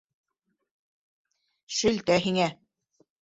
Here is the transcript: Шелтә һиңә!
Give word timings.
Шелтә 1.81 2.17
һиңә! 2.25 2.49